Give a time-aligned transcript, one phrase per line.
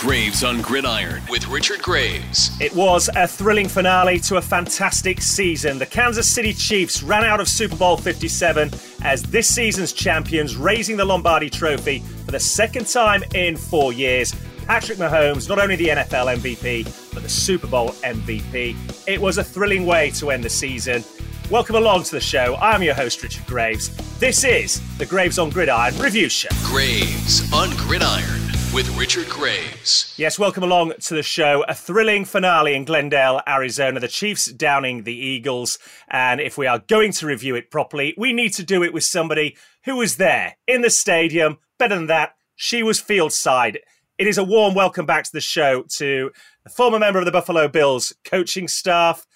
[0.00, 2.58] Graves on Gridiron with Richard Graves.
[2.58, 5.78] It was a thrilling finale to a fantastic season.
[5.78, 8.70] The Kansas City Chiefs ran out of Super Bowl 57
[9.02, 14.34] as this season's champions, raising the Lombardi Trophy for the second time in four years.
[14.66, 18.74] Patrick Mahomes, not only the NFL MVP, but the Super Bowl MVP.
[19.06, 21.04] It was a thrilling way to end the season.
[21.50, 22.56] Welcome along to the show.
[22.58, 23.90] I'm your host, Richard Graves.
[24.18, 26.48] This is the Graves on Gridiron review show.
[26.64, 28.39] Graves on Gridiron
[28.72, 30.14] with Richard Graves.
[30.16, 31.64] Yes, welcome along to the show.
[31.66, 33.98] A thrilling finale in Glendale, Arizona.
[33.98, 35.78] The Chiefs downing the Eagles.
[36.08, 39.02] And if we are going to review it properly, we need to do it with
[39.02, 41.58] somebody who was there in the stadium.
[41.78, 43.80] Better than that, she was field side.
[44.18, 46.30] It is a warm welcome back to the show to
[46.62, 49.26] the former member of the Buffalo Bills coaching staff,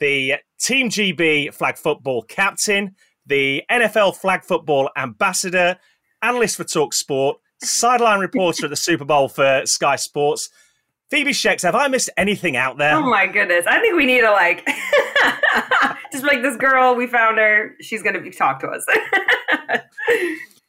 [0.00, 5.78] the Team GB flag football captain, the NFL flag football ambassador,
[6.20, 10.50] analyst for Talk Sport, sideline reporter at the Super Bowl for Sky Sports.
[11.10, 12.96] Phoebe Schechter, have I missed anything out there?
[12.96, 13.66] Oh my goodness.
[13.66, 14.66] I think we need to like
[16.12, 17.76] just like this girl, we found her.
[17.80, 18.86] She's gonna be talk to us.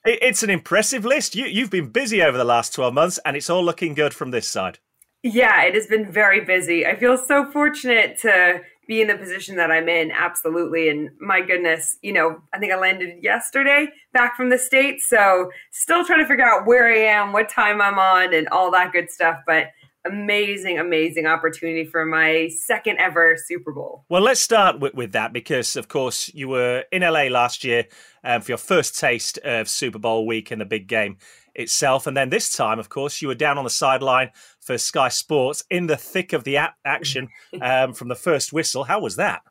[0.06, 1.36] it's an impressive list.
[1.36, 4.32] You you've been busy over the last 12 months and it's all looking good from
[4.32, 4.80] this side.
[5.24, 6.86] Yeah, it has been very busy.
[6.86, 10.90] I feel so fortunate to be in the position that I'm in, absolutely.
[10.90, 15.08] And my goodness, you know, I think I landed yesterday back from the States.
[15.08, 18.72] So still trying to figure out where I am, what time I'm on, and all
[18.72, 19.38] that good stuff.
[19.46, 19.68] But
[20.06, 24.04] amazing, amazing opportunity for my second ever Super Bowl.
[24.10, 27.86] Well, let's start with, with that because, of course, you were in LA last year
[28.24, 31.18] um, for your first taste of Super Bowl week in the big game
[31.56, 32.08] itself.
[32.08, 35.64] And then this time, of course, you were down on the sideline for Sky Sports
[35.70, 37.30] in the thick of the a- action
[37.62, 38.86] um, from the first whistle.
[38.86, 39.42] How was that?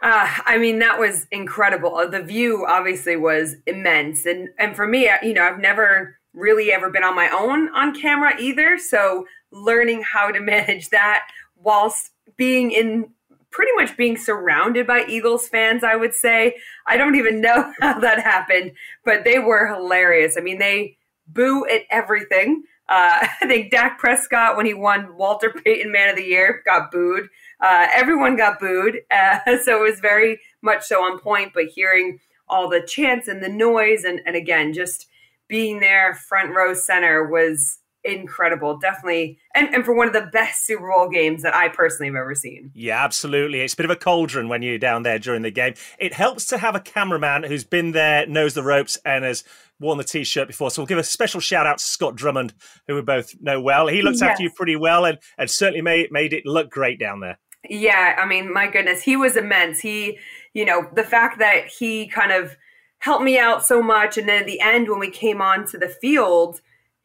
[0.00, 2.08] Uh, I mean, that was incredible.
[2.08, 4.26] The view obviously was immense.
[4.26, 7.94] And, and for me, you know, I've never really ever been on my own on
[7.94, 8.78] camera either.
[8.78, 13.10] So learning how to manage that whilst being in
[13.50, 16.56] pretty much being surrounded by Eagles fans, I would say.
[16.86, 18.72] I don't even know how that happened,
[19.04, 20.36] but they were hilarious.
[20.36, 20.96] I mean, they
[21.28, 22.64] boo at everything.
[22.88, 26.90] Uh, I think Dak Prescott, when he won Walter Payton Man of the Year, got
[26.90, 27.28] booed.
[27.60, 29.00] Uh, everyone got booed.
[29.10, 33.42] Uh, so it was very much so on point, but hearing all the chants and
[33.42, 35.06] the noise, and, and again, just
[35.48, 38.78] being there front row center was incredible.
[38.78, 39.38] Definitely.
[39.54, 42.34] And, and for one of the best Super Bowl games that I personally have ever
[42.34, 42.70] seen.
[42.74, 43.60] Yeah, absolutely.
[43.60, 45.74] It's a bit of a cauldron when you're down there during the game.
[45.98, 49.44] It helps to have a cameraman who's been there, knows the ropes, and has
[49.80, 50.70] worn the t-shirt before.
[50.70, 52.54] So we'll give a special shout out to Scott Drummond,
[52.86, 53.86] who we both know well.
[53.88, 54.30] He looks yes.
[54.30, 57.38] after you pretty well and, and certainly made, made it look great down there.
[57.68, 59.80] Yeah, I mean, my goodness, he was immense.
[59.80, 60.18] He,
[60.54, 62.56] you know, the fact that he kind of
[63.00, 64.18] helped me out so much.
[64.18, 66.60] And then at the end, when we came onto the field,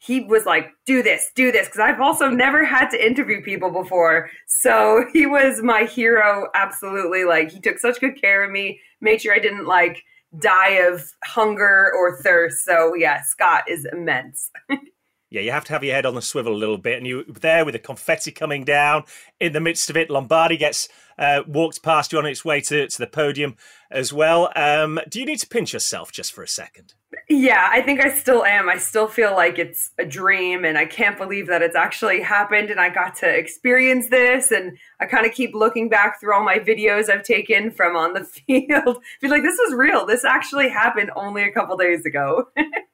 [0.06, 1.69] he was like, do this, do this.
[1.69, 4.30] Cause I've also never had to interview people before.
[4.47, 6.50] So he was my hero.
[6.56, 7.24] Absolutely.
[7.24, 10.03] Like he took such good care of me, made sure I didn't like
[10.40, 12.66] die of hunger or thirst.
[12.66, 14.52] So yeah, Scott is immense.
[15.33, 16.99] yeah, you have to have your head on the swivel a little bit.
[16.99, 19.03] And you there with the confetti coming down
[19.39, 20.11] in the midst of it.
[20.11, 23.55] Lombardi gets uh, walked past you on its way to, to the podium
[23.89, 24.51] as well.
[24.55, 26.93] Um, do you need to pinch yourself just for a second?
[27.29, 28.69] Yeah, I think I still am.
[28.69, 32.69] I still feel like it's a dream and I can't believe that it's actually happened
[32.69, 34.51] and I got to experience this.
[34.51, 38.13] And I kind of keep looking back through all my videos I've taken from on
[38.13, 38.99] the field.
[39.19, 40.05] Be like, this was real.
[40.05, 42.49] This actually happened only a couple days ago.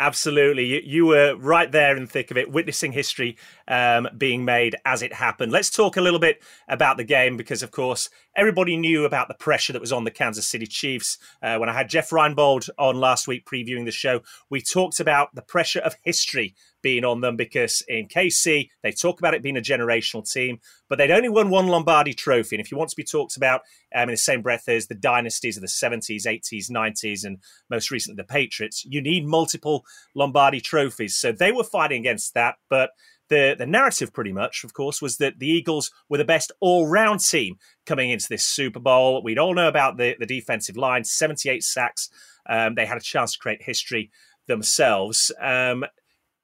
[0.00, 0.64] Absolutely.
[0.64, 3.36] You, you, were right there in the thick of it, witnessing history
[3.68, 5.52] um, being made as it happened.
[5.52, 9.34] Let's talk a little bit about the game because, of course, everybody knew about the
[9.34, 11.18] pressure that was on the Kansas City Chiefs.
[11.42, 15.34] Uh, when I had Jeff Reinbold on last week previewing the show, we talked about
[15.34, 19.56] the pressure of history being on them because in KC, they talk about it being
[19.56, 22.56] a generational team, but they'd only won one Lombardi trophy.
[22.56, 23.62] And if you want to be talked about
[23.94, 27.90] um, in the same breath as the dynasties of the 70s, 80s, 90s, and most
[27.90, 31.16] recently the Patriots, you need multiple Lombardi trophies.
[31.16, 32.90] So they were fighting against that, but
[33.30, 36.88] the, the narrative pretty much, of course, was that the Eagles were the best all
[36.88, 37.56] round team
[37.86, 39.22] coming into this Super Bowl.
[39.22, 42.10] We'd all know about the, the defensive line, 78 sacks.
[42.48, 44.10] Um, they had a chance to create history
[44.48, 45.30] themselves.
[45.40, 45.84] Um,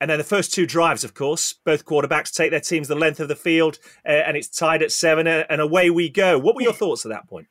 [0.00, 3.20] and then the first two drives, of course, both quarterbacks take their teams the length
[3.20, 6.38] of the field, uh, and it's tied at seven, uh, and away we go.
[6.38, 7.46] What were your thoughts at that point?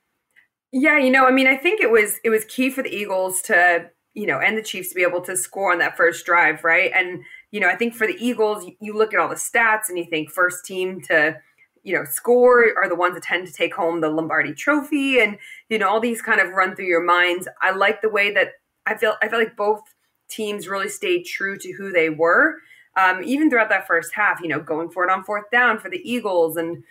[0.71, 3.41] Yeah, you know, I mean, I think it was it was key for the Eagles
[3.43, 6.63] to, you know, and the Chiefs to be able to score on that first drive,
[6.63, 6.91] right?
[6.93, 9.97] And you know, I think for the Eagles, you look at all the stats and
[9.97, 11.37] you think first team to,
[11.83, 15.37] you know, score are the ones that tend to take home the Lombardi Trophy, and
[15.69, 17.47] you know, all these kind of run through your minds.
[17.61, 18.49] I like the way that
[18.85, 19.15] I feel.
[19.21, 19.81] I feel like both
[20.27, 22.55] teams really stayed true to who they were.
[22.97, 25.89] Um, even throughout that first half, you know, going for it on fourth down for
[25.89, 26.83] the Eagles, and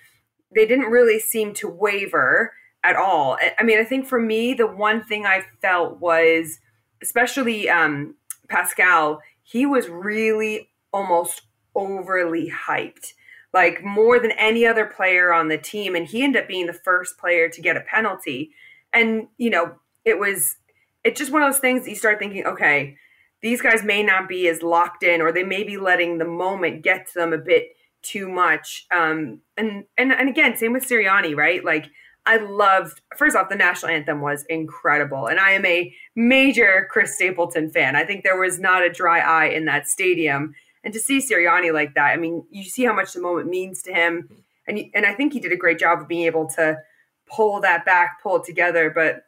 [0.54, 2.52] they didn't really seem to waver
[2.82, 3.38] at all.
[3.58, 6.60] I mean, I think for me, the one thing I felt was,
[7.02, 8.14] especially um,
[8.48, 11.42] Pascal, he was really almost
[11.74, 13.14] overly hyped,
[13.54, 15.96] like more than any other player on the team.
[15.96, 18.50] And he ended up being the first player to get a penalty.
[18.92, 20.56] And, you know, it was,
[21.02, 22.96] it's just one of those things that you start thinking, okay,
[23.44, 26.82] these guys may not be as locked in or they may be letting the moment
[26.82, 28.86] get to them a bit too much.
[28.90, 31.62] Um, and, and, and again, same with Sirianni, right?
[31.62, 31.84] Like,
[32.24, 35.26] I loved, first off, the national anthem was incredible.
[35.26, 37.96] And I am a major Chris Stapleton fan.
[37.96, 40.54] I think there was not a dry eye in that stadium.
[40.82, 43.82] And to see Sirianni like that, I mean, you see how much the moment means
[43.82, 44.26] to him.
[44.66, 46.78] And, and I think he did a great job of being able to
[47.26, 48.88] pull that back, pull it together.
[48.88, 49.26] But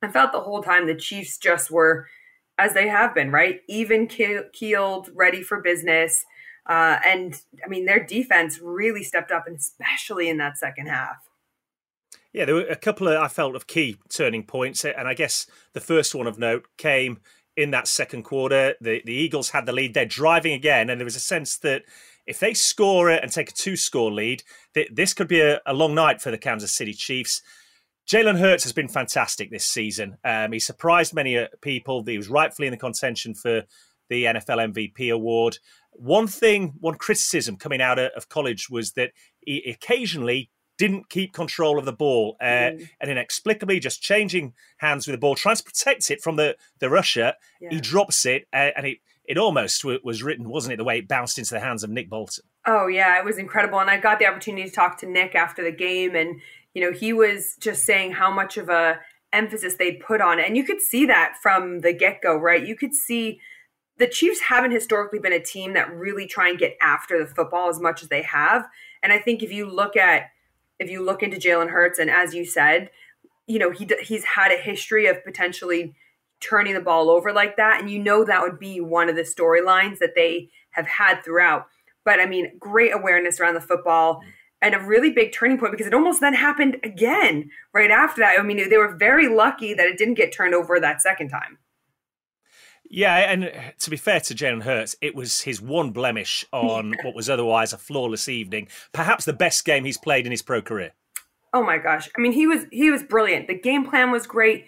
[0.00, 2.06] I felt the whole time the Chiefs just were,
[2.58, 3.60] as they have been, right?
[3.68, 6.24] Even keeled, ready for business.
[6.66, 11.16] Uh, and I mean, their defense really stepped up, and especially in that second half.
[12.32, 15.46] Yeah, there were a couple of I felt of key turning points, and I guess
[15.72, 17.20] the first one of note came
[17.56, 18.74] in that second quarter.
[18.80, 21.84] The the Eagles had the lead; they're driving again, and there was a sense that
[22.26, 24.42] if they score it and take a two score lead,
[24.90, 27.42] this could be a, a long night for the Kansas City Chiefs.
[28.08, 30.18] Jalen Hurts has been fantastic this season.
[30.24, 32.04] Um, he surprised many uh, people.
[32.04, 33.64] He was rightfully in the contention for
[34.10, 35.58] the NFL MVP award.
[35.92, 41.78] One thing, one criticism coming out of college was that he occasionally didn't keep control
[41.78, 42.88] of the ball uh, mm.
[43.00, 46.90] and inexplicably just changing hands with the ball, trying to protect it from the, the
[46.90, 47.34] rusher.
[47.60, 47.70] Yeah.
[47.70, 51.08] He drops it uh, and it, it almost was written, wasn't it, the way it
[51.08, 52.44] bounced into the hands of Nick Bolton?
[52.66, 53.80] Oh, yeah, it was incredible.
[53.80, 56.40] And I got the opportunity to talk to Nick after the game, and,
[56.74, 59.00] you know, he was just saying how much of a
[59.32, 60.46] emphasis they'd put on it.
[60.46, 62.64] And you could see that from the get go, right?
[62.64, 63.40] You could see
[63.98, 67.68] the Chiefs haven't historically been a team that really try and get after the football
[67.68, 68.66] as much as they have.
[69.02, 70.30] And I think if you look at
[70.80, 72.90] if you look into Jalen Hurts, and as you said,
[73.46, 75.94] you know he he's had a history of potentially
[76.40, 79.22] turning the ball over like that, and you know that would be one of the
[79.22, 81.66] storylines that they have had throughout.
[82.04, 84.20] But I mean, great awareness around the football
[84.64, 88.38] and a really big turning point because it almost then happened again right after that.
[88.38, 91.58] I mean, they were very lucky that it didn't get turned over that second time.
[92.88, 97.04] Yeah, and to be fair to Jalen Hurts, it was his one blemish on yeah.
[97.04, 98.68] what was otherwise a flawless evening.
[98.92, 100.92] Perhaps the best game he's played in his pro career.
[101.52, 102.08] Oh my gosh!
[102.16, 103.46] I mean, he was he was brilliant.
[103.46, 104.64] The game plan was great,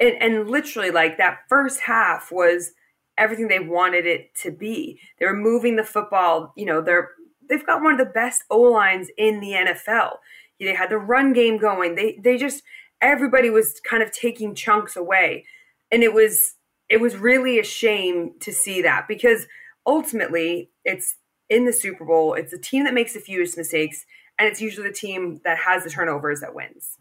[0.00, 2.72] and, and literally, like that first half was
[3.16, 4.98] everything they wanted it to be.
[5.18, 6.52] They were moving the football.
[6.56, 7.10] You know, they're
[7.48, 10.16] they've got one of the best O lines in the NFL.
[10.58, 11.94] They had the run game going.
[11.94, 12.62] They they just
[13.00, 15.44] everybody was kind of taking chunks away,
[15.90, 16.54] and it was
[16.88, 19.46] it was really a shame to see that because
[19.86, 21.16] ultimately it's
[21.48, 24.04] in the Super Bowl, it's the team that makes the fewest mistakes,
[24.38, 26.98] and it's usually the team that has the turnovers that wins.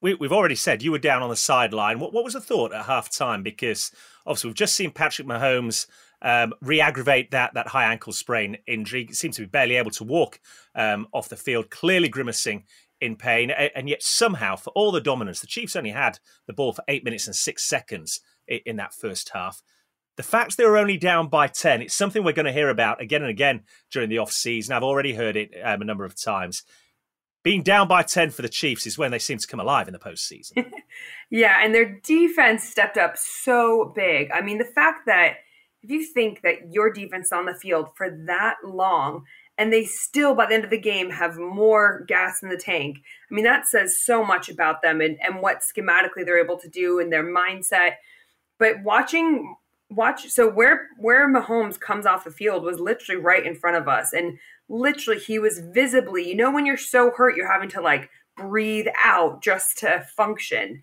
[0.00, 1.98] We, have already said you were down on the sideline.
[1.98, 3.42] What, what was the thought at half time?
[3.42, 3.90] Because
[4.26, 5.86] obviously, we've just seen Patrick Mahomes
[6.22, 9.08] um, re aggravate that, that high ankle sprain injury.
[9.12, 10.40] Seems to be barely able to walk
[10.74, 12.64] um, off the field, clearly grimacing
[13.00, 13.50] in pain.
[13.50, 17.04] And yet, somehow, for all the dominance, the Chiefs only had the ball for eight
[17.04, 19.62] minutes and six seconds in that first half.
[20.16, 23.02] The fact they were only down by 10, it's something we're going to hear about
[23.02, 24.74] again and again during the off-season.
[24.74, 26.62] I've already heard it um, a number of times.
[27.42, 29.92] Being down by 10 for the Chiefs is when they seem to come alive in
[29.92, 30.72] the postseason.
[31.30, 34.30] yeah, and their defense stepped up so big.
[34.32, 35.34] I mean, the fact that
[35.86, 39.24] if you think that your defense on the field for that long
[39.58, 42.98] and they still by the end of the game have more gas in the tank
[43.30, 46.68] i mean that says so much about them and, and what schematically they're able to
[46.68, 47.92] do and their mindset.
[48.58, 49.56] But watching
[49.88, 53.88] watch so where where Mahomes comes off the field was literally right in front of
[53.88, 54.12] us.
[54.12, 54.38] And
[54.68, 58.88] literally he was visibly you know when you're so hurt you're having to like breathe
[59.02, 60.82] out just to function.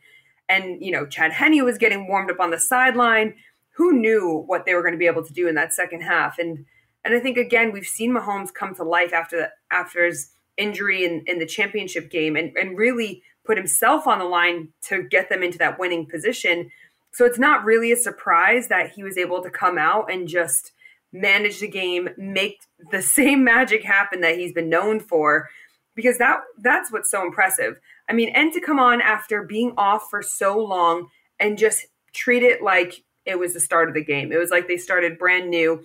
[0.50, 3.36] And you know Chad Henne was getting warmed up on the sideline
[3.76, 6.40] who knew what they were going to be able to do in that second half
[6.40, 6.66] and
[7.06, 11.04] and I think again we've seen Mahomes come to life after the, after his injury
[11.04, 15.30] in, in the championship game and, and really put himself on the line to get
[15.30, 16.70] them into that winning position
[17.14, 20.72] so it's not really a surprise that he was able to come out and just
[21.14, 22.60] manage the game, make
[22.92, 25.48] the same magic happen that he's been known for
[25.96, 27.80] because that that's what's so impressive.
[28.10, 32.44] I mean, and to come on after being off for so long and just treat
[32.44, 34.32] it like it was the start of the game.
[34.32, 35.84] It was like they started brand new.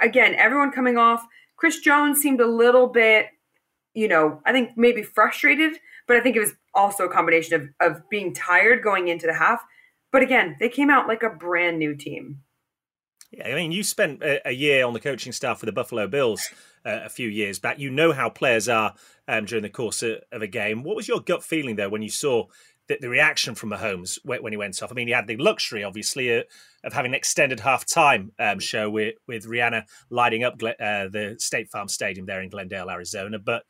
[0.00, 1.24] Again, everyone coming off.
[1.56, 3.26] Chris Jones seemed a little bit,
[3.94, 7.92] you know, I think maybe frustrated, but I think it was also a combination of,
[7.94, 9.60] of being tired going into the half
[10.10, 12.40] but again, they came out like a brand new team.
[13.30, 16.50] Yeah, I mean, you spent a, year on the coaching staff with the Buffalo Bills
[16.86, 17.78] uh, a few years back.
[17.78, 18.94] You know how players are
[19.26, 20.82] um, during the course of, a game.
[20.82, 22.46] What was your gut feeling there when you saw
[22.88, 24.90] the, the reaction from Mahomes when he went off?
[24.90, 26.42] I mean, he had the luxury, obviously, uh,
[26.84, 31.70] of having an extended halftime um, show with, with Rihanna lighting up uh, the State
[31.70, 33.38] Farm Stadium there in Glendale, Arizona.
[33.38, 33.64] But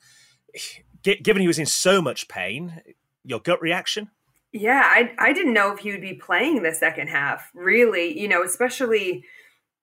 [1.02, 2.80] given he was in so much pain,
[3.24, 4.10] your gut reaction?
[4.50, 7.50] Yeah, I I didn't know if he would be playing the second half.
[7.54, 9.24] Really, you know, especially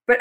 [0.08, 0.20] but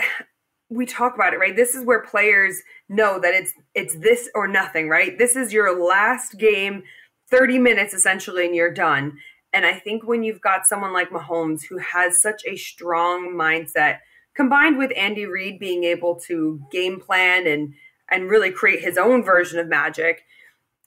[0.69, 1.55] we talk about it, right?
[1.55, 5.17] This is where players know that it's it's this or nothing, right?
[5.19, 6.83] This is your last game,
[7.31, 9.19] 30 minutes essentially and you're done.
[9.53, 13.99] And I think when you've got someone like Mahomes who has such a strong mindset
[14.35, 17.75] combined with Andy Reid being able to game plan and
[18.11, 20.25] and really create his own version of magic,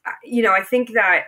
[0.06, 1.25] uh, you know, I think that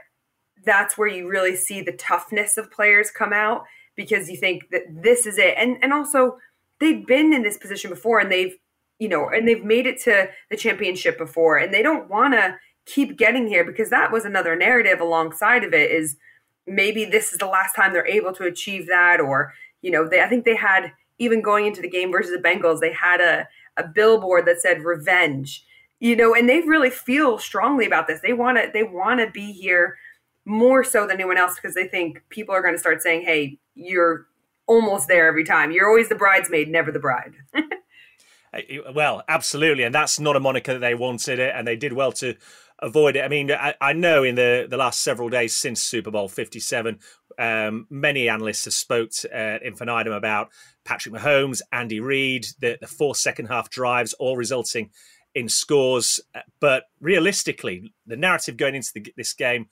[0.66, 3.64] that's where you really see the toughness of players come out
[3.96, 5.56] because you think that this is it.
[5.58, 6.38] And and also
[6.80, 8.56] they've been in this position before and they've
[9.00, 12.56] you know and they've made it to the championship before and they don't want to
[12.90, 16.18] keep getting here because that was another narrative alongside of it is
[16.66, 20.22] maybe this is the last time they're able to achieve that or you know they
[20.22, 23.48] I think they had even going into the game versus the Bengals they had a
[23.78, 25.64] a billboard that said revenge
[26.00, 28.22] you know and they really feel strongly about this.
[28.22, 29.98] They want to they want to be here
[30.46, 33.60] more so than anyone else because they think people are going to start saying hey
[33.76, 34.28] you're
[34.68, 35.72] almost there every time.
[35.72, 37.36] You're always the bridesmaid never the bride.
[38.96, 42.12] Well absolutely and that's not a moniker that they wanted it and they did well
[42.14, 42.34] to
[42.82, 46.12] avoid it i mean i, I know in the, the last several days since super
[46.12, 47.00] bowl 57
[47.38, 50.50] um, many analysts have spoke uh, infinitum about
[50.86, 54.90] patrick mahomes andy reid the, the four second half drives all resulting
[55.36, 56.20] in scores
[56.60, 59.68] but realistically the narrative going into the, this game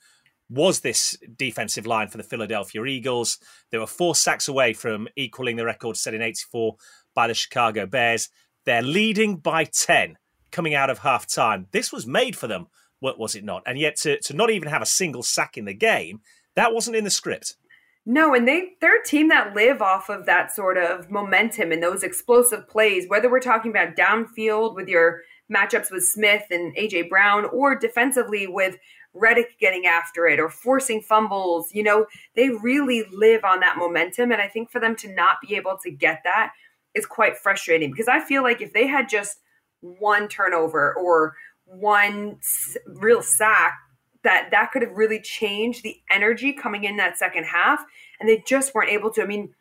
[0.50, 3.38] was this defensive line for the Philadelphia Eagles.
[3.70, 6.76] They were four sacks away from equaling the record set in 84
[7.14, 8.30] by the Chicago Bears.
[8.64, 10.16] They're leading by 10
[10.50, 11.66] coming out of half time.
[11.72, 12.68] This was made for them,
[13.00, 13.62] was it not?
[13.66, 16.20] And yet to, to not even have a single sack in the game,
[16.56, 17.56] that wasn't in the script.
[18.04, 21.82] No, and they they're a team that live off of that sort of momentum and
[21.82, 25.20] those explosive plays, whether we're talking about downfield with your
[25.52, 28.78] matchups with Smith and AJ Brown or defensively with
[29.14, 31.70] Reddick getting after it or forcing fumbles.
[31.74, 34.32] You know, they really live on that momentum.
[34.32, 36.52] And I think for them to not be able to get that
[36.94, 39.38] is quite frustrating because I feel like if they had just
[39.80, 41.34] one turnover or
[41.68, 42.38] one
[42.86, 43.78] real sack,
[44.24, 47.84] that that could have really changed the energy coming in that second half.
[48.18, 49.22] And they just weren't able to.
[49.22, 49.54] I mean,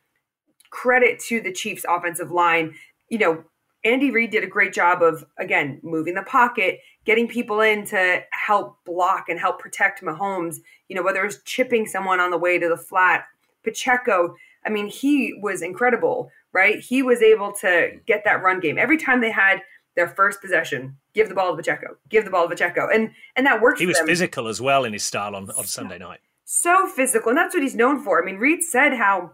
[0.69, 2.75] credit to the Chiefs offensive line.
[3.09, 3.43] You know,
[3.83, 8.21] Andy Reid did a great job of, again, moving the pocket, getting people in to
[8.31, 10.57] help block and help protect Mahomes.
[10.89, 13.25] You know, whether it was chipping someone on the way to the flat,
[13.63, 14.35] Pacheco,
[14.65, 16.79] I mean, he was incredible, right?
[16.79, 18.77] He was able to get that run game.
[18.77, 19.61] Every time they had
[19.97, 22.87] their first possession, give the ball to Pacheco, give the ball to Pacheco.
[22.87, 23.79] And and that worked.
[23.79, 24.05] He was them.
[24.05, 26.19] physical as well in his style on, on Sunday night.
[26.45, 27.29] So physical.
[27.29, 28.21] And that's what he's known for.
[28.21, 29.31] I mean, Reid said how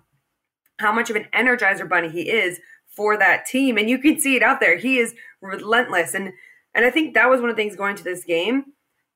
[0.79, 3.77] how much of an energizer bunny he is for that team.
[3.77, 4.77] And you can see it out there.
[4.77, 6.15] He is relentless.
[6.15, 6.32] And
[6.74, 8.65] and I think that was one of the things going to this game.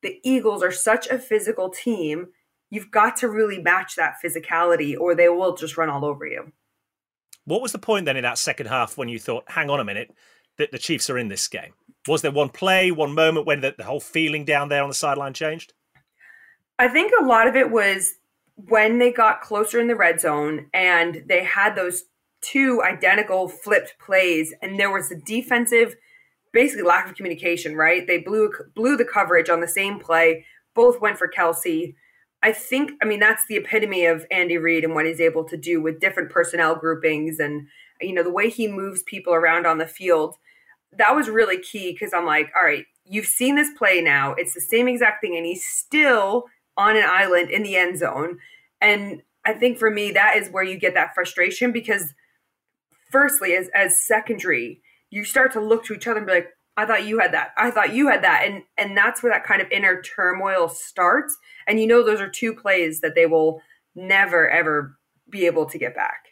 [0.04, 2.28] The Eagles are such a physical team.
[2.70, 6.52] You've got to really match that physicality or they will just run all over you.
[7.46, 9.86] What was the point then in that second half when you thought, hang on a
[9.86, 10.14] minute,
[10.58, 11.74] that the Chiefs are in this game?
[12.08, 14.96] Was there one play, one moment when the, the whole feeling down there on the
[14.96, 15.74] sideline changed?
[16.80, 18.14] I think a lot of it was
[18.56, 22.04] when they got closer in the red zone and they had those
[22.42, 25.96] two identical flipped plays, and there was a defensive,
[26.54, 27.76] basically lack of communication.
[27.76, 28.06] Right?
[28.06, 30.46] They blew blew the coverage on the same play.
[30.76, 31.96] Both went for Kelce.
[32.44, 35.58] I think, I mean, that's the epitome of Andy Reid and what he's able to
[35.58, 37.68] do with different personnel groupings and,
[38.00, 40.36] you know, the way he moves people around on the field.
[40.94, 44.34] That was really key because I'm like, all right, you've seen this play now.
[44.34, 45.36] It's the same exact thing.
[45.36, 48.38] And he's still on an island in the end zone.
[48.82, 52.14] And I think for me, that is where you get that frustration because
[53.12, 56.86] firstly as as secondary you start to look to each other and be like i
[56.86, 59.62] thought you had that i thought you had that and and that's where that kind
[59.62, 63.62] of inner turmoil starts and you know those are two plays that they will
[63.96, 64.98] never ever
[65.30, 66.27] be able to get back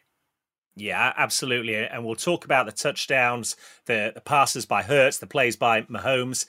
[0.76, 1.76] yeah, absolutely.
[1.76, 3.56] And we'll talk about the touchdowns,
[3.86, 6.46] the, the passes by Hurts, the plays by Mahomes.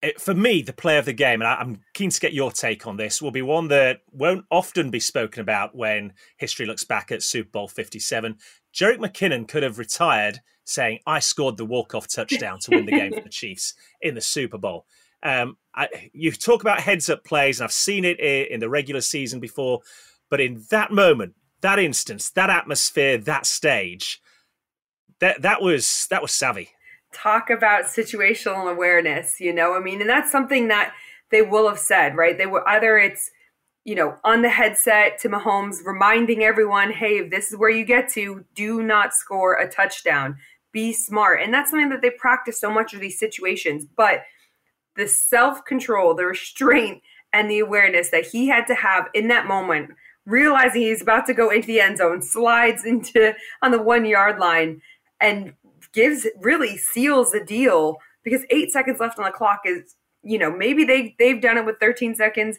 [0.00, 2.52] It, for me, the play of the game, and I, I'm keen to get your
[2.52, 6.84] take on this, will be one that won't often be spoken about when history looks
[6.84, 8.36] back at Super Bowl 57.
[8.72, 13.12] Jerick McKinnon could have retired saying, I scored the walk-off touchdown to win the game
[13.12, 14.86] for the Chiefs in the Super Bowl.
[15.22, 19.40] Um, I, you talk about heads-up plays, and I've seen it in the regular season
[19.40, 19.80] before,
[20.30, 21.34] but in that moment,
[21.66, 24.22] that instance, that atmosphere, that stage,
[25.18, 26.70] that that was that was savvy.
[27.12, 29.74] Talk about situational awareness, you know.
[29.74, 30.92] I mean, and that's something that
[31.32, 32.38] they will have said, right?
[32.38, 33.32] They were either it's
[33.84, 37.84] you know on the headset to Mahomes, reminding everyone, "Hey, if this is where you
[37.84, 38.44] get to.
[38.54, 40.36] Do not score a touchdown.
[40.70, 44.22] Be smart." And that's something that they practice so much of these situations, but
[44.94, 49.46] the self control, the restraint, and the awareness that he had to have in that
[49.46, 49.96] moment,
[50.26, 54.38] realizing he's about to go into the end zone, slides into on the one yard
[54.38, 54.82] line,
[55.20, 55.54] and
[55.92, 60.50] gives really seals the deal because eight seconds left on the clock is, you know,
[60.50, 62.58] maybe they they've done it with 13 seconds.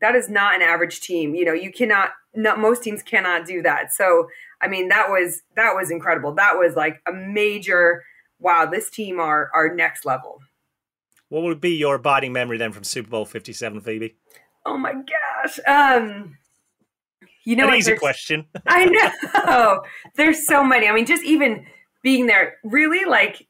[0.00, 1.34] That is not an average team.
[1.34, 2.10] You know, you cannot.
[2.34, 3.92] Not most teams cannot do that.
[3.92, 4.28] So,
[4.60, 6.32] I mean, that was that was incredible.
[6.34, 8.04] That was like a major.
[8.38, 10.40] Wow, this team are are next level.
[11.30, 14.16] What would be your abiding memory then from Super Bowl 57, Phoebe?
[14.64, 15.58] Oh my gosh.
[15.66, 16.38] Um,
[17.44, 18.46] you know, an easy question.
[18.66, 19.82] I know.
[20.16, 20.88] There's so many.
[20.88, 21.66] I mean, just even
[22.02, 23.46] being there, really like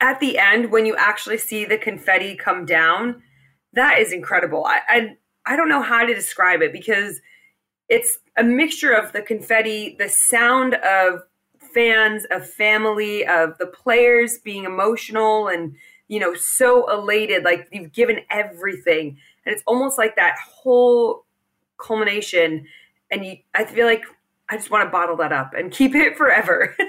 [0.00, 3.22] at the end when you actually see the confetti come down,
[3.72, 4.64] that is incredible.
[4.64, 7.20] I I, I don't know how to describe it because
[7.88, 11.22] it's a mixture of the confetti, the sound of
[11.74, 15.74] fans, of family, of the players being emotional and
[16.08, 21.24] you know so elated, like you've given everything, and it's almost like that whole
[21.78, 22.66] culmination.
[23.10, 24.04] And you, I feel like
[24.50, 26.74] I just want to bottle that up and keep it forever.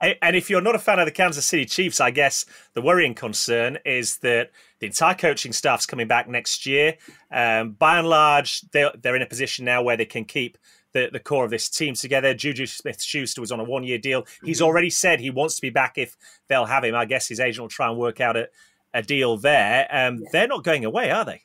[0.00, 3.14] And if you're not a fan of the Kansas City Chiefs, I guess the worrying
[3.14, 6.96] concern is that the entire coaching staff's coming back next year.
[7.30, 10.56] Um, by and large, they're, they're in a position now where they can keep
[10.92, 12.32] the, the core of this team together.
[12.32, 14.26] Juju Smith Schuster was on a one year deal.
[14.42, 16.16] He's already said he wants to be back if
[16.48, 16.94] they'll have him.
[16.94, 18.48] I guess his agent will try and work out a,
[18.94, 19.86] a deal there.
[19.90, 21.42] Um, They're not going away, are they?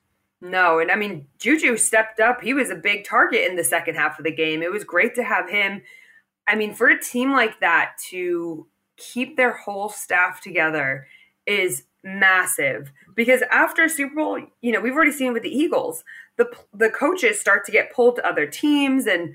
[0.49, 2.41] No, and I mean Juju stepped up.
[2.41, 4.61] He was a big target in the second half of the game.
[4.61, 5.81] It was great to have him.
[6.47, 11.07] I mean, for a team like that to keep their whole staff together
[11.47, 16.03] is massive because after Super Bowl, you know, we've already seen with the Eagles,
[16.37, 19.33] the the coaches start to get pulled to other teams and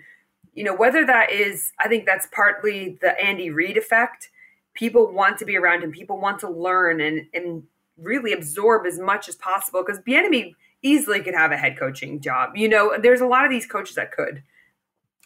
[0.53, 4.31] you know, whether that is I think that's partly the Andy Reid effect.
[4.75, 7.65] People want to be around him, people want to learn and and
[7.99, 12.57] really absorb as much as possible because Bieniemy easily could have a head coaching job.
[12.57, 14.43] You know, there's a lot of these coaches that could.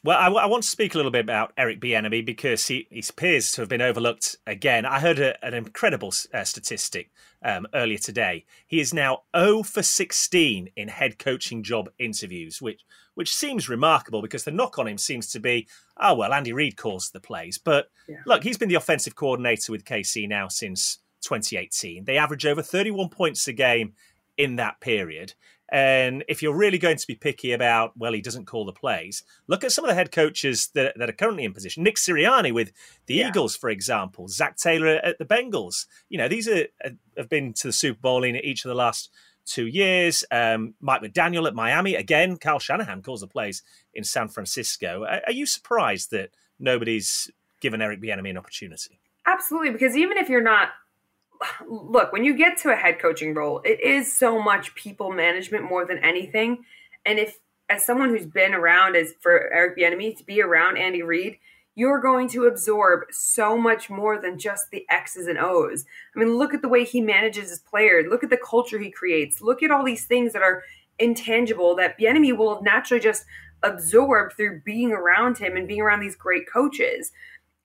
[0.02, 3.02] Well, I, I want to speak a little bit about Eric Bieniemy because he, he
[3.08, 4.84] appears to have been overlooked again.
[4.84, 7.10] I heard a, an incredible uh, statistic
[7.42, 8.44] um, earlier today.
[8.66, 12.82] He is now 0 for 16 in head coaching job interviews, which
[13.14, 16.76] which seems remarkable because the knock on him seems to be, oh well, Andy Reid
[16.76, 18.16] calls the plays, but Yeah.
[18.26, 22.04] look, he's been the offensive coordinator with KC now since 2018.
[22.04, 23.94] They average over 31 points a game
[24.36, 25.34] in that period.
[25.70, 29.24] And if you're really going to be picky about, well, he doesn't call the plays,
[29.48, 31.82] look at some of the head coaches that, that are currently in position.
[31.82, 32.70] Nick Sirianni with
[33.06, 33.28] the Yeah.
[33.28, 34.28] Eagles, for example.
[34.28, 35.86] Zac Taylor at the Bengals.
[36.08, 36.66] You know, these are
[37.16, 39.10] have been to the Super Bowl in each of the last
[39.46, 40.22] two years.
[40.30, 41.94] Um, Mike McDaniel at Miami.
[41.94, 43.62] Again, Kyle Shanahan calls the plays
[43.94, 45.04] in San Francisco.
[45.04, 49.00] Are, are you surprised that nobody's given Eric Bieniemy an opportunity?
[49.26, 50.68] Absolutely, because even if you're not,
[51.68, 55.64] look, when you get to a head coaching role, it is so much people management
[55.64, 56.64] more than anything.
[57.06, 61.02] And if, as someone who's been around as for Eric Bieniemy to be around Andy
[61.02, 61.38] Reid,
[61.76, 65.84] you're going to absorb so much more than just the X's and O's.
[66.14, 68.06] I mean, look at the way he manages his players.
[68.08, 69.40] Look at the culture he creates.
[69.40, 70.62] Look at all these things that are
[70.98, 73.24] intangible that Bieniemy will naturally just
[73.64, 77.10] absorb through being around him and being around these great coaches.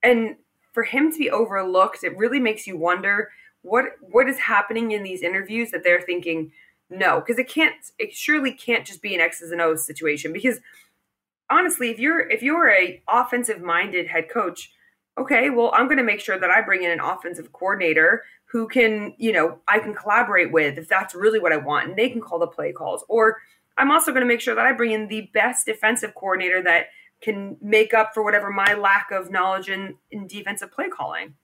[0.02, 0.38] And
[0.74, 3.30] for him to be overlooked, it really makes you wonder
[3.62, 6.52] what what is happening in these interviews that they're thinking
[6.90, 10.60] no, because it can't it surely can't just be an X's and O's situation because
[11.50, 14.72] honestly, if you're if you're a offensive minded head coach,
[15.18, 18.68] okay, well, I'm going to make sure that I bring in an offensive coordinator who
[18.68, 22.10] can, you know, I can collaborate with if that's really what I want, and they
[22.10, 23.04] can call the play calls.
[23.08, 23.38] Or
[23.78, 26.88] I'm also going to make sure that I bring in the best defensive coordinator that
[27.22, 31.36] can make up for whatever my lack of knowledge in, in defensive play calling.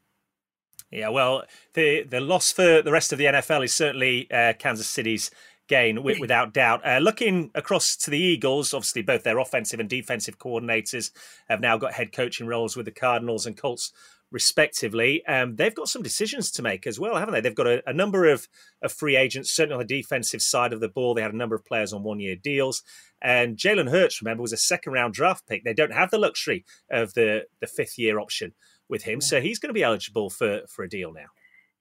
[0.91, 1.43] Yeah, well,
[1.73, 5.31] the the loss for the rest of the NFL is certainly uh, Kansas City's
[5.67, 6.85] gain, wi- without doubt.
[6.85, 11.11] Uh, looking across to the Eagles, obviously both their offensive and defensive coordinators
[11.49, 13.91] have now got head coaching roles with the Cardinals and Colts,
[14.31, 15.25] respectively.
[15.25, 17.41] Um, they've got some decisions to make as well, haven't they?
[17.41, 18.47] They've got a, a number of,
[18.81, 21.13] of free agents, certainly on the defensive side of the ball.
[21.13, 22.83] They had a number of players on one year deals.
[23.21, 25.63] And Jalen Hurts, remember, was a second round draft pick.
[25.63, 28.53] They don't have the luxury of the, the fifth year option
[28.89, 29.21] with him.
[29.21, 31.27] So he's going to be eligible for, for a deal now.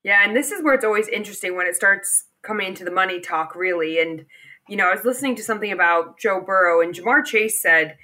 [0.03, 3.21] Yeah, and this is where it's always interesting when it starts coming into the money
[3.21, 3.99] talk, really.
[4.01, 4.27] And,
[4.69, 7.97] you know, I was listening to something about Joe Burrow, and Ja'Marr Chase said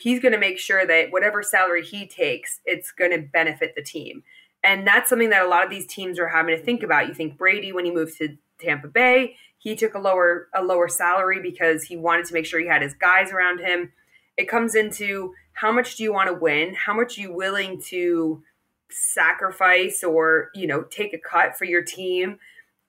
[0.00, 3.82] he's going to make sure that whatever salary he takes, it's going to benefit the
[3.82, 4.22] team.
[4.64, 7.06] And that's something that a lot of these teams are having to think about.
[7.06, 10.88] You think Brady when he moved to Tampa Bay, he took a lower a lower
[10.88, 13.92] salary because he wanted to make sure he had his guys around him.
[14.36, 16.74] It comes into how much do you want to win?
[16.74, 18.42] How much are you willing to
[18.90, 22.38] sacrifice or, you know, take a cut for your team?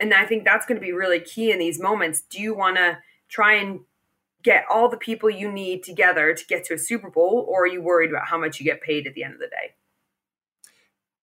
[0.02, 2.22] And I think that's going to be really key in these moments.
[2.30, 2.98] Do you want to
[3.30, 3.80] try and
[4.44, 7.68] get all the people you need together to get to a Super Bowl, or are
[7.68, 9.74] you worried about how much you get paid at the end of the day?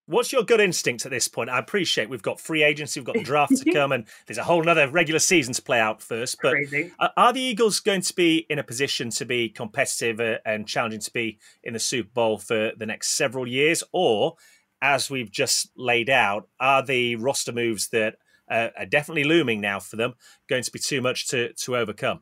[0.06, 1.48] What's your gut instinct at this point?
[1.48, 4.44] I appreciate we've got free agency, we've got the draft to come, and there's a
[4.44, 6.36] whole other regular season to play out first.
[6.42, 6.92] But Crazy.
[7.16, 11.00] are the Eagles going to be in a position to be competitive uh, and challenging
[11.00, 13.82] to be in the Super Bowl for the next several years?
[13.92, 14.36] Or,
[14.82, 18.16] as we've just laid out, are the roster moves that
[18.50, 20.12] uh, are definitely looming now for them
[20.50, 22.20] going to be too much to, to overcome?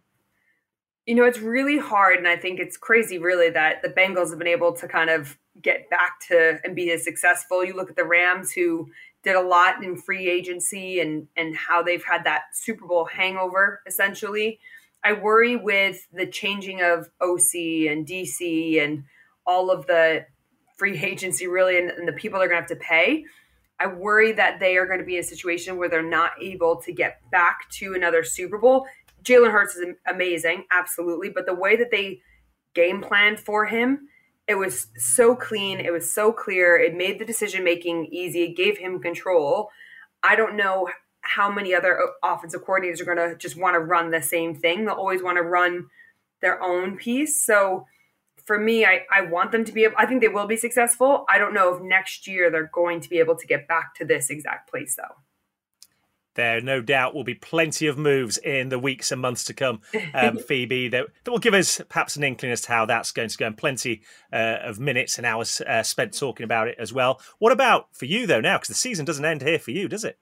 [1.04, 4.38] You know, it's really hard, and I think it's crazy, really, that the Bengals have
[4.38, 7.64] been able to kind of get back to and be as successful.
[7.64, 8.90] You look at the Rams, who
[9.22, 13.80] did a lot in free agency, and and how they've had that Super Bowl hangover,
[13.86, 14.58] essentially.
[15.04, 19.04] I worry with the changing of OC and DC and
[19.44, 20.26] all of the
[20.76, 23.24] free agency, really, and, and the people they're going to have to pay.
[23.80, 26.76] I worry that they are going to be in a situation where they're not able
[26.82, 28.86] to get back to another Super Bowl
[29.24, 31.30] Jalen Hurts is amazing, absolutely.
[31.30, 32.20] But the way that they
[32.74, 34.08] game planned for him,
[34.52, 35.80] it was so clean.
[35.80, 36.76] It was so clear.
[36.76, 38.42] It made the decision making easy.
[38.42, 39.70] It gave him control.
[40.22, 40.88] I don't know
[41.22, 44.54] how many other uh, offensive coordinators are going to just want to run the same
[44.54, 44.84] thing.
[44.84, 45.86] They'll always want to run
[46.42, 47.42] their own piece.
[47.44, 47.86] So
[48.44, 51.24] for me, I, I want them to be, I think they will be successful.
[51.30, 54.04] I don't know if next year they're going to be able to get back to
[54.04, 55.16] this exact place, though
[56.34, 59.80] there no doubt will be plenty of moves in the weeks and months to come,
[60.14, 63.28] um, Phoebe, that, that will give us perhaps an inkling as to how that's going
[63.28, 66.92] to go and plenty uh, of minutes and hours uh, spent talking about it as
[66.92, 67.20] well.
[67.38, 68.56] What about for you, though, now?
[68.56, 70.18] Because the season doesn't end here for you, does it?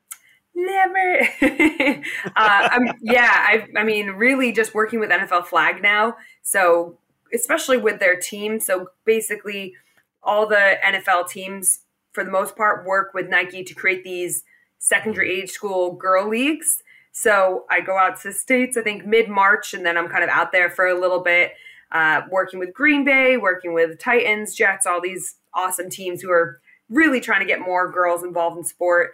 [0.55, 1.21] Never.
[2.37, 6.17] uh, yeah, I, I mean, really just working with NFL Flag now.
[6.43, 6.99] So,
[7.33, 8.59] especially with their team.
[8.61, 9.75] So, basically,
[10.23, 11.81] all the NFL teams,
[12.13, 14.43] for the most part, work with Nike to create these
[14.81, 16.83] secondary age school girl leagues.
[17.13, 20.25] So I go out to the States, I think mid March, and then I'm kind
[20.25, 21.53] of out there for a little bit,
[21.93, 26.61] uh, working with Green Bay, working with Titans, Jets, all these awesome teams who are
[26.89, 29.13] really trying to get more girls involved in sport.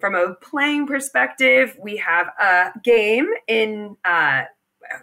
[0.00, 4.44] From a playing perspective, we have a game in uh,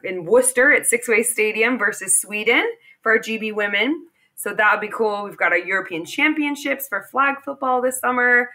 [0.04, 2.70] in Worcester at Sixway Stadium versus Sweden
[3.02, 4.08] for our GB women.
[4.36, 5.24] So that would be cool.
[5.24, 8.50] We've got our European Championships for flag football this summer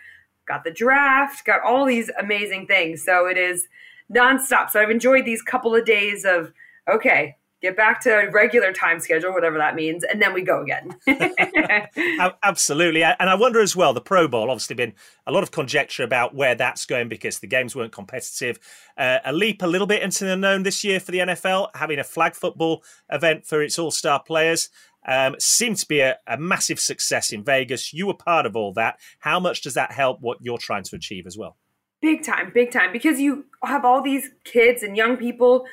[0.46, 3.04] got the draft, got all these amazing things.
[3.04, 3.68] So it is
[4.12, 4.70] nonstop.
[4.70, 6.52] So I've enjoyed these couple of days of,
[6.88, 10.94] okay, get back to regular time schedule, whatever that means, and then we go again.
[12.42, 13.02] Absolutely.
[13.02, 14.92] And I wonder as well, the Pro Bowl, obviously been
[15.26, 18.58] a lot of conjecture about where that's going because the games weren't competitive.
[18.96, 21.98] Uh, a leap a little bit into the unknown this year for the NFL, having
[21.98, 24.70] a flag football event for its all star players
[25.06, 27.92] um, seemed to be a, a, massive success in Vegas.
[27.92, 28.98] You were part of all that.
[29.20, 31.56] How much does that help what you're trying to achieve as well?
[32.02, 32.92] Big time, big time.
[32.92, 35.64] Because you have all these kids and young people,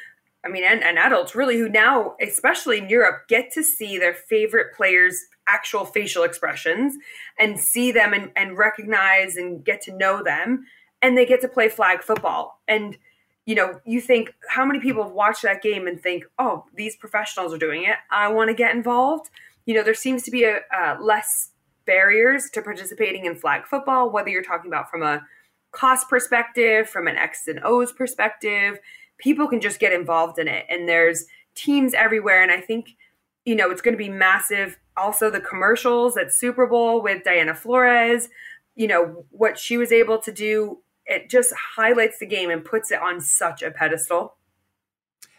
[0.46, 4.14] I mean, and, and adults really, who now, especially in Europe, get to see their
[4.14, 6.96] favorite players' actual facial expressions
[7.40, 10.66] and see them and, and recognize and get to know them.
[11.02, 12.62] And they get to play flag football.
[12.68, 12.98] And
[13.46, 16.96] you know, you think how many people have watched that game and think, oh, these
[16.96, 17.98] professionals are doing it.
[18.10, 19.30] I want to get involved.
[19.66, 20.62] You know, there seems to be a
[21.02, 21.52] less
[21.86, 25.26] barriers to participating in flag football, whether you're talking about from a
[25.72, 28.80] cost perspective, from an X and O's perspective.
[29.18, 31.26] People can just get involved in it, and there's
[31.56, 32.44] teams everywhere.
[32.44, 32.96] And I think,
[33.46, 34.78] you know, it's going to be massive.
[34.96, 38.30] Also, the commercials at Super Bowl with Diana Flores,
[38.76, 42.92] you know, what she was able to do it just highlights the game and puts
[42.92, 44.36] it on such a pedestal.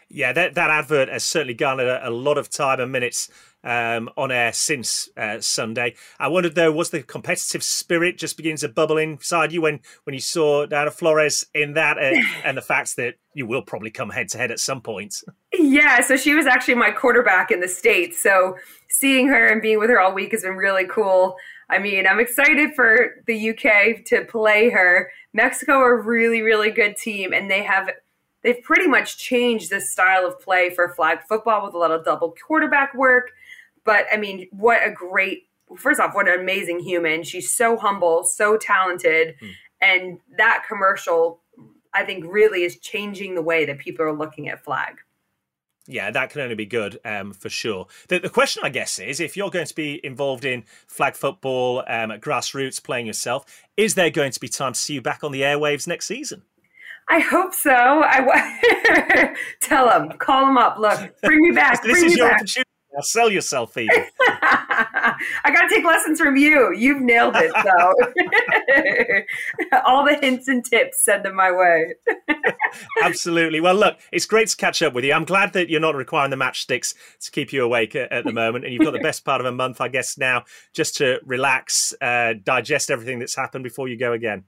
[0.09, 3.29] Yeah, that, that advert has certainly garnered a, a lot of time and minutes
[3.63, 5.95] um, on air since uh, Sunday.
[6.19, 10.13] I wondered though, was the competitive spirit just beginning to bubble inside you when when
[10.13, 14.11] you saw Diana Flores in that, uh, and the fact that you will probably come
[14.11, 15.23] head to head at some point?
[15.51, 18.21] Yeah, so she was actually my quarterback in the states.
[18.21, 18.55] So
[18.87, 21.35] seeing her and being with her all week has been really cool.
[21.69, 25.11] I mean, I'm excited for the UK to play her.
[25.33, 27.89] Mexico are a really, really good team, and they have
[28.43, 32.05] they've pretty much changed the style of play for flag football with a lot of
[32.05, 33.31] double quarterback work.
[33.83, 37.23] But I mean, what a great first off, what an amazing human.
[37.23, 39.51] She's so humble, so talented, mm.
[39.81, 41.41] and that commercial
[41.95, 44.97] I think really is changing the way that people are looking at flag.
[45.87, 47.87] Yeah, that can only be good um, for sure.
[48.07, 51.83] The, the, question, I guess, is if you're going to be involved in flag football
[51.87, 53.45] um, at grassroots, playing yourself,
[53.77, 56.41] is there going to be time to see you back on the airwaves next season?
[57.07, 57.71] I hope so.
[57.71, 60.79] I tell them, call them up.
[60.79, 61.83] Look, bring me back.
[61.83, 62.37] this bring is your back.
[62.37, 62.69] opportunity.
[62.93, 63.93] Now sell yourself, Phoebe.
[65.43, 66.73] I got to take lessons from you.
[66.75, 67.51] You've nailed it.
[67.63, 67.93] So,
[69.85, 71.95] all the hints and tips, send them my way.
[73.03, 73.59] Absolutely.
[73.59, 75.13] Well, look, it's great to catch up with you.
[75.13, 78.65] I'm glad that you're not requiring the matchsticks to keep you awake at, the moment,
[78.65, 81.93] and you've got the best part of a month, I guess, now just to relax,
[82.01, 84.45] uh, digest everything that's happened before you go again.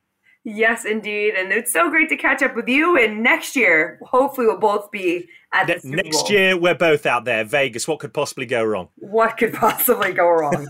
[0.50, 1.34] Yes, indeed.
[1.36, 2.98] And it's so great to catch up with you.
[2.98, 7.26] And next year, hopefully, we'll both be at the ne- Next year, we're both out
[7.26, 7.44] there.
[7.44, 8.88] Vegas, what could possibly go wrong?
[8.96, 10.56] What could possibly go wrong?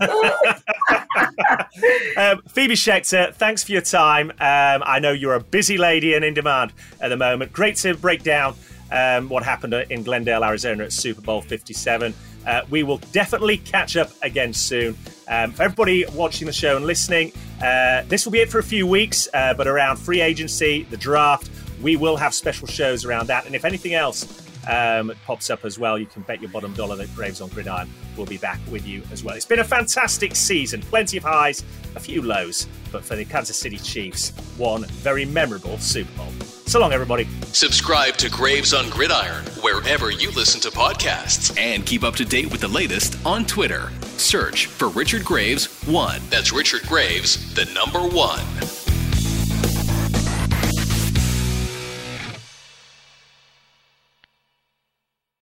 [2.16, 4.32] um, Phoebe Schechter, thanks for your time.
[4.32, 7.52] Um, I know you're a busy lady and in demand at the moment.
[7.52, 8.56] Great to break down
[8.90, 12.14] um, what happened in Glendale, Arizona at Super Bowl 57.
[12.48, 14.96] Uh, we will definitely catch up again soon.
[15.28, 17.30] Um, for everybody watching the show and listening,
[17.62, 20.96] uh, this will be it for a few weeks, uh, but around free agency, the
[20.96, 21.50] draft,
[21.82, 23.44] we will have special shows around that.
[23.44, 26.96] And if anything else um, pops up as well, you can bet your bottom dollar
[26.96, 29.34] that Graves on Gridiron will be back with you as well.
[29.34, 31.64] It's been a fantastic season, plenty of highs,
[31.96, 36.30] a few lows, but for the Kansas City Chiefs, one very memorable Super Bowl.
[36.66, 37.26] So long, everybody.
[37.46, 42.50] Subscribe to Graves on Gridiron wherever you listen to podcasts and keep up to date
[42.52, 43.90] with the latest on Twitter.
[44.02, 46.20] Search for Richard Graves 1.
[46.28, 48.44] That's Richard Graves, the number one.